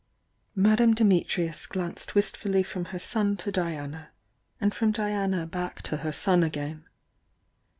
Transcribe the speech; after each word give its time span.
Madame 0.55 0.95
Dimitrius 0.95 1.67
glanced 1.69 2.15
wistfully 2.15 2.63
from 2.63 2.85
her 2.85 2.97
son 2.97 3.37
to 3.37 3.51
Diana, 3.51 4.09
and 4.59 4.73
from 4.73 4.89
Diana 4.91 5.45
back 5.45 5.83
to 5.83 5.97
her 5.97 6.11
son 6.11 6.41
again. 6.41 6.85